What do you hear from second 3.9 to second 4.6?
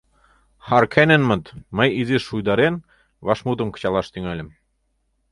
тӱҥальым.